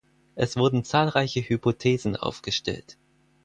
[0.33, 2.97] Es wurden zahlreiche Hypothesen aufgestellt.